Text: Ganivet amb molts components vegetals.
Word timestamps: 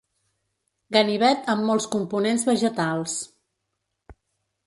Ganivet 0.95 1.51
amb 1.53 1.67
molts 1.67 1.85
components 1.97 2.47
vegetals. 2.49 3.17